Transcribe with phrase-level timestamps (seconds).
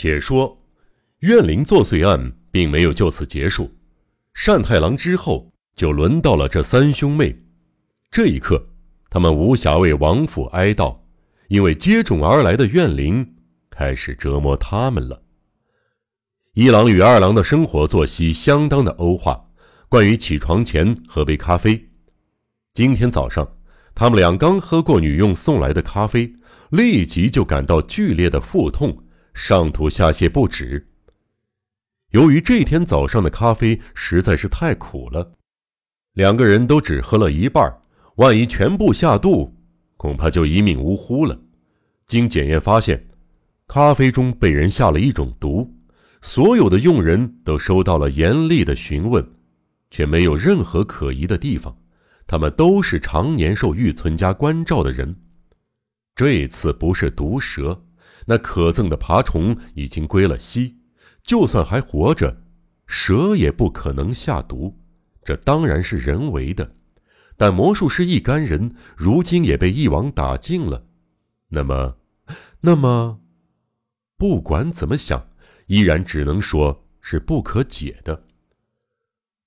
[0.00, 0.58] 且说，
[1.18, 3.70] 怨灵作祟案并没有就此结束。
[4.46, 7.38] 单太郎之后，就轮到了这三兄妹。
[8.10, 8.66] 这一刻，
[9.10, 11.00] 他们无暇为王府哀悼，
[11.48, 13.34] 因为接踵而来的怨灵
[13.68, 15.22] 开始折磨他们了。
[16.54, 19.50] 一郎与二郎的生活作息相当的欧化。
[19.90, 21.90] 关于起床前喝杯咖啡，
[22.72, 23.46] 今天早上，
[23.94, 26.32] 他们俩刚喝过女佣送来的咖啡，
[26.70, 29.04] 立即就感到剧烈的腹痛，
[29.34, 30.86] 上吐下泻不止。
[32.10, 35.32] 由于这天早上的咖啡实在是太苦了，
[36.14, 37.72] 两个人都只喝了一半，
[38.16, 39.54] 万一全部下肚，
[39.96, 41.38] 恐怕就一命呜呼了。
[42.06, 43.08] 经检验发现，
[43.66, 45.72] 咖啡中被人下了一种毒，
[46.20, 49.24] 所有的佣人都收到了严厉的询问。
[49.92, 51.76] 却没有任何可疑的地方，
[52.24, 55.16] 他们都是常年受玉村家关照的人。
[56.14, 57.82] 这次不是毒蛇，
[58.26, 60.76] 那可憎的爬虫已经归了西，
[61.22, 62.42] 就算还活着，
[62.86, 64.76] 蛇也不可能下毒，
[65.24, 66.76] 这当然是人为的。
[67.36, 70.84] 但魔术师一干人如今也被一网打尽了，
[71.48, 71.96] 那么，
[72.60, 73.20] 那么，
[74.18, 75.28] 不管怎么想，
[75.66, 78.24] 依然只能说是不可解的。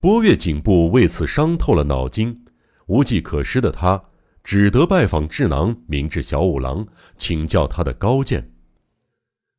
[0.00, 2.44] 波月颈部为此伤透了脑筋，
[2.86, 4.02] 无计可施的他
[4.42, 6.86] 只得拜访智囊明智小五郎，
[7.16, 8.55] 请教他的高见。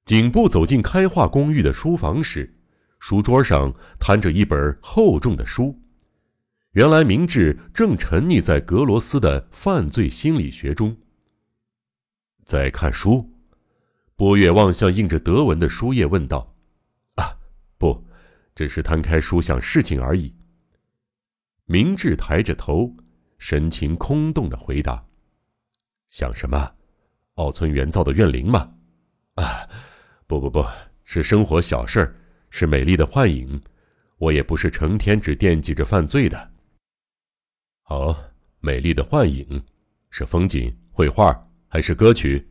[0.08, 2.56] 颈部走进开化公寓的书房时，
[2.98, 5.78] 书桌上摊着一本厚重的书。
[6.72, 10.96] 原来明智正沉溺在格罗斯的犯罪心理学中。
[12.46, 13.30] 在看书，
[14.16, 16.56] 波月望向印着德文的书页，问道
[17.16, 17.38] ：“啊，
[17.78, 18.08] 不。”
[18.56, 20.34] 只是摊开书想事情而已。
[21.66, 22.96] 明智抬着头，
[23.40, 25.06] 神情空洞的回答
[26.08, 26.72] ：“想什么？
[27.36, 28.76] 奥村原造的怨灵吗？
[30.28, 30.66] 不不不，
[31.06, 32.16] 是生活小事儿，
[32.50, 33.60] 是美丽的幻影。
[34.18, 36.52] 我也不是成天只惦记着犯罪的。
[37.84, 38.14] 好，
[38.60, 39.64] 美丽的幻影，
[40.10, 42.46] 是风景、绘画还是歌曲？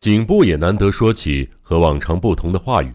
[0.00, 2.92] 颈部也难得说起和往常不同的话语。”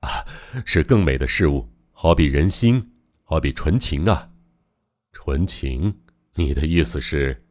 [0.00, 0.24] 啊，
[0.64, 2.92] 是更美的事物，好比人心，
[3.24, 4.30] 好比纯情啊！
[5.12, 6.00] 纯情，
[6.34, 7.44] 你的意思是？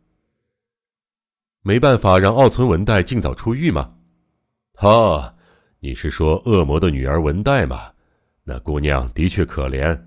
[1.61, 3.97] 没办法让奥村文代尽早出狱吗？
[4.75, 5.35] 哈，
[5.79, 7.91] 你是说恶魔的女儿文代吗？
[8.43, 9.99] 那姑娘的确可怜，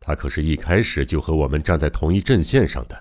[0.00, 3.00] 她可是一开始就和我们站在同一阵线上的，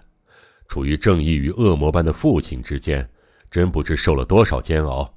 [0.68, 3.10] 处于正义与恶魔般的父亲之间，
[3.50, 5.14] 真不知受了多少煎熬。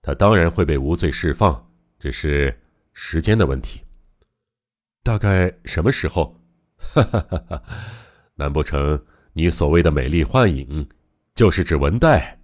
[0.00, 2.56] 她当然会被无罪释放，只是……
[3.00, 3.80] 时间的问题，
[5.04, 6.36] 大概什么时候？
[6.78, 7.62] 哈哈哈哈
[8.34, 9.00] 难不成
[9.34, 10.84] 你所谓的美丽幻影，
[11.32, 12.36] 就是指文代？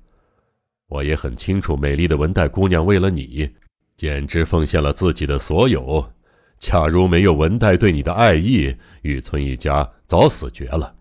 [0.87, 3.53] 我也很清楚，美丽的文代姑娘为了你，
[3.97, 6.13] 简直奉献了自己的所有。
[6.59, 10.95] 假如没有文代对你的爱意，雨村一家早死绝了。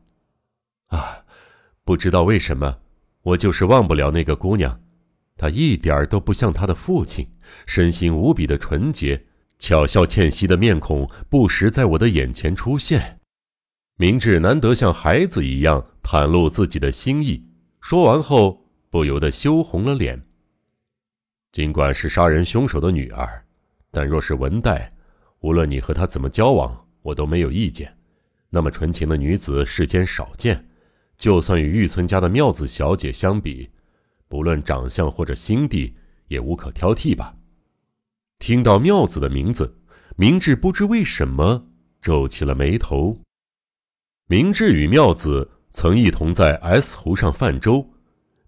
[0.88, 1.24] 啊，
[1.84, 2.80] 不知道为什么，
[3.22, 4.82] 我就是忘不了那个姑娘，
[5.38, 7.28] 她一点儿都不像她的父亲，
[7.66, 9.26] 身心无比的纯洁。
[9.60, 13.20] 巧笑倩兮的面孔不时在我的眼前出现，
[13.96, 17.48] 明智难得像孩子一样袒露自己的心意。
[17.80, 20.22] 说完后，不由得羞红了脸。
[21.54, 23.46] 尽管是杀人凶手的女儿，
[23.92, 24.92] 但若是文代，
[25.42, 27.96] 无论你和她怎么交往，我都没有意见。
[28.50, 30.68] 那么纯情的女子世间少见，
[31.16, 33.70] 就算与玉村家的妙子小姐相比，
[34.28, 35.96] 不论长相或者心地，
[36.28, 37.36] 也无可挑剔吧。
[38.40, 39.78] 听到妙子的名字，
[40.16, 41.68] 明智不知为什么
[42.02, 43.20] 皱起了眉头。
[44.28, 47.92] 明智与妙子曾一同在 S 湖上泛舟，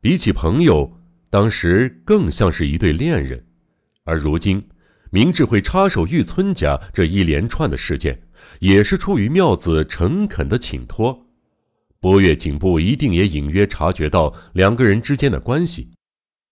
[0.01, 0.97] 比起朋友，
[1.29, 3.45] 当时更像是一对恋人。
[4.03, 4.67] 而如今，
[5.11, 8.21] 明智会插手玉村家这一连串的事件，
[8.59, 11.27] 也是出于妙子诚恳的请托。
[11.99, 15.91] 波月颈部一定也隐约察觉到两个人之间的关系。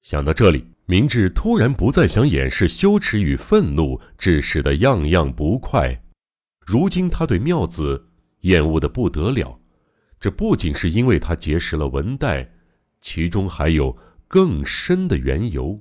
[0.01, 0.65] 想到这里。
[0.85, 6.03] 明智突然不再想掩饰羞耻与愤怒，致使的样样不快。
[6.65, 8.09] 如今他对妙子
[8.41, 9.57] 厌恶的不得了，
[10.19, 12.51] 这不仅是因为他结识了文代，
[12.99, 13.97] 其中还有
[14.33, 15.79] 更深的缘由。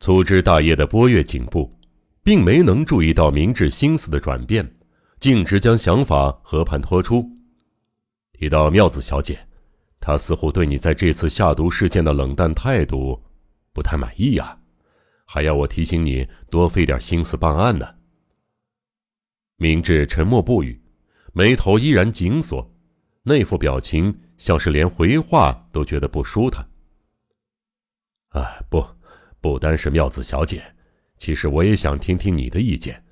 [0.00, 1.80] 粗枝大叶的波月颈部，
[2.22, 4.70] 并没能注意到明智心思的转变，
[5.18, 7.26] 径直将想法和盘托出。
[8.34, 9.48] 提到妙子小姐，
[9.98, 13.18] 她似乎对你在这次下毒事件的冷淡态度。
[13.72, 14.58] 不太满意呀，
[15.24, 17.94] 还要我提醒你多费点心思办案呢。
[19.56, 20.78] 明智沉默不语，
[21.32, 22.70] 眉头依然紧锁，
[23.22, 26.68] 那副表情像是连回话都觉得不舒坦。
[28.32, 28.84] 啊，不，
[29.40, 30.62] 不单是妙子小姐，
[31.16, 33.04] 其实我也想听听你的意见。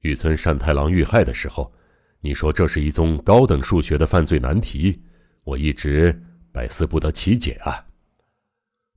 [0.00, 1.72] 玉村善太郎遇害的时候，
[2.20, 5.02] 你说这是一宗高等数学的犯罪难题，
[5.44, 6.22] 我一直
[6.52, 7.86] 百思不得其解啊。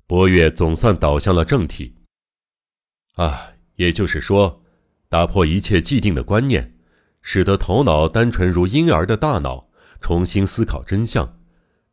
[0.06, 1.96] 波月总算导向了正题。
[3.16, 4.64] 啊，也就是说，
[5.10, 6.76] 打破一切既定的观念，
[7.22, 9.70] 使得头脑单纯如婴儿的大脑
[10.02, 11.38] 重新思考真相。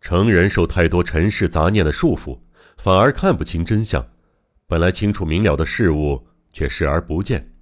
[0.01, 2.39] 成人受太多尘世杂念的束缚，
[2.77, 4.07] 反而看不清真相。
[4.67, 7.55] 本来清楚明了的事物，却视而不见。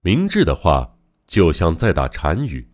[0.00, 0.96] 明智的话
[1.26, 2.68] 就像在打禅语，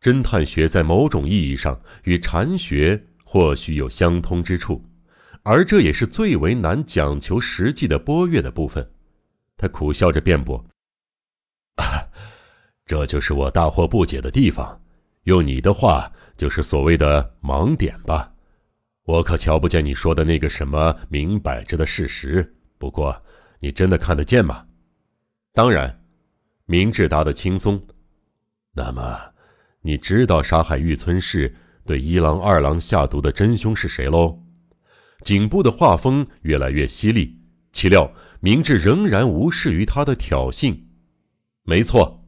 [0.00, 4.84] 侦探学在某种意义上与禅学或许有相通之处，
[5.42, 8.92] 而这也是最为难讲求实际的波月的部分。
[9.56, 10.64] 他苦笑着辩驳
[12.84, 14.80] ：“这就是我大惑不解的地方。
[15.24, 18.31] 用你的话，就是所谓的盲点吧。
[19.04, 22.54] 我可瞧不见你说的那个什么明摆着的事实。
[22.78, 23.22] 不过，
[23.60, 24.66] 你真的看得见吗？
[25.52, 25.98] 当然。”
[26.66, 27.82] 明智答得轻松。
[28.72, 29.20] 那么，
[29.82, 31.54] 你知道杀害玉村氏、
[31.84, 34.40] 对一郎、二郎下毒的真凶是谁喽？
[35.22, 37.36] 颈部的画风越来越犀利。
[37.72, 38.10] 岂料
[38.40, 40.78] 明智仍然无视于他的挑衅。
[41.64, 42.24] 没错。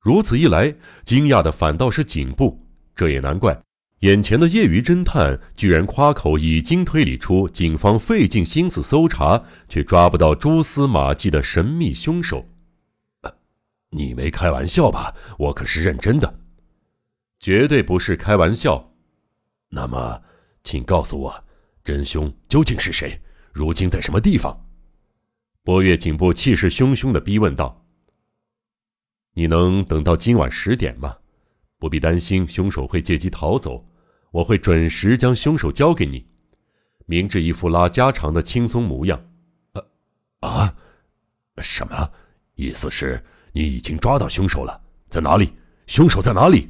[0.00, 2.64] 如此一来，惊讶的反倒是颈部。
[2.94, 3.60] 这也难怪，
[4.00, 12.46] 眼前的业余侦探居然夸口已经推理出警方费尽心思搜查却抓不到蛛丝马迹的神秘凶手。
[13.90, 15.14] 你没开玩笑吧？
[15.38, 16.38] 我可是认真的，
[17.40, 18.92] 绝对不是开玩笑。
[19.70, 20.22] 那么，
[20.62, 21.44] 请告诉我，
[21.82, 23.20] 真凶究竟是谁？
[23.52, 24.66] 如今在什么地方？
[25.64, 27.84] 波月颈部气势汹汹的逼问道
[29.34, 31.16] ：“你能等到今晚十点吗？
[31.78, 33.86] 不必担心凶手会借机逃走，
[34.30, 36.26] 我会准时将凶手交给你。”
[37.06, 39.18] 明智一副拉家常的轻松模样。
[39.72, 39.90] 呃，
[40.40, 40.74] 啊，
[41.62, 42.10] 什么
[42.54, 43.24] 意思是？
[43.52, 44.78] 你已经抓到凶手了，
[45.08, 45.54] 在哪里？
[45.86, 46.68] 凶手在哪里？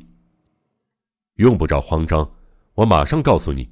[1.35, 2.31] 用不着慌张，
[2.75, 3.69] 我马上告诉你。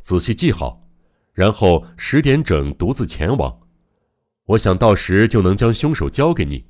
[0.00, 0.88] 仔细记好，
[1.32, 3.60] 然后十点整独自前往。
[4.46, 6.66] 我想到时就能将凶手交给你。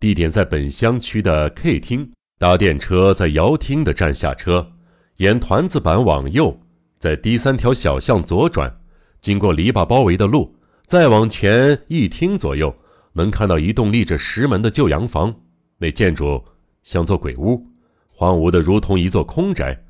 [0.00, 4.70] 地点在本乡区的 K 厅，搭电车在窑厅的站下车，
[5.16, 6.56] 沿团子板往右，
[6.96, 8.80] 在第三条小巷左转，
[9.20, 10.54] 经过篱笆包围的路，
[10.86, 12.72] 再往前一厅左右。
[13.14, 15.34] 能看到一栋立着石门的旧洋房，
[15.78, 16.44] 那建筑
[16.84, 17.66] 像座鬼屋，
[18.06, 19.84] 荒芜的如同一座空宅。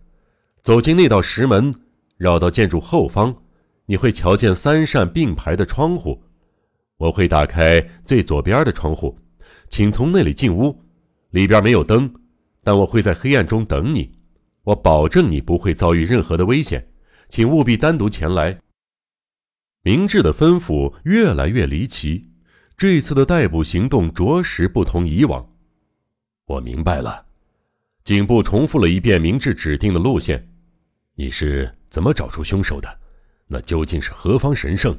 [0.63, 1.75] 走进那道石门，
[2.17, 3.37] 绕到建筑后方，
[3.85, 6.23] 你会瞧见三扇并排的窗户。
[6.97, 9.19] 我会打开最左边的窗户，
[9.69, 10.81] 请从那里进屋。
[11.31, 12.11] 里边没有灯，
[12.69, 14.13] 但我会在黑暗中等你。
[14.63, 16.87] 我保证你不会遭遇任何的危险，
[17.27, 18.61] 请务必单独前来。
[19.83, 22.29] 明智的吩咐越来越离奇。
[22.77, 25.51] 这次的逮捕行动着实不同以往。
[26.45, 27.25] 我明白了，
[28.05, 30.47] 警部重复了一遍明智指定的路线。
[31.15, 33.01] 你是怎么找出凶手的？
[33.47, 34.95] 那究竟是何方神圣？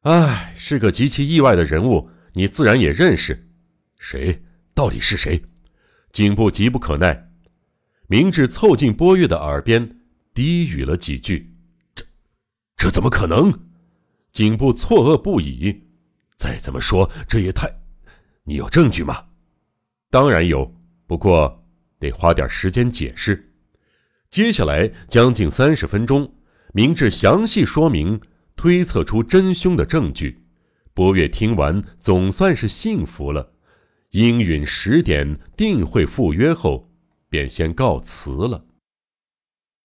[0.00, 3.48] 唉，是个极其意外的人物，你自然也认识。
[3.98, 4.42] 谁？
[4.74, 5.42] 到底是谁？
[6.12, 7.30] 警部急不可耐。
[8.06, 10.00] 明智凑近波月的耳边
[10.32, 11.54] 低语了几句。
[11.94, 12.04] 这，
[12.76, 13.52] 这怎么可能？
[14.32, 15.84] 警部错愕不已。
[16.36, 17.68] 再怎么说，这也太……
[18.44, 19.26] 你有证据吗？
[20.10, 20.74] 当然有，
[21.06, 21.66] 不过
[21.98, 23.52] 得花点时间解释。
[24.30, 26.34] 接下来将近三十分钟，
[26.72, 28.20] 明智详细说明
[28.56, 30.46] 推测出真凶的证据。
[30.94, 33.52] 波月听完，总算是信服了，
[34.12, 36.88] 应允十点定会赴约后，
[37.28, 38.64] 便先告辞了。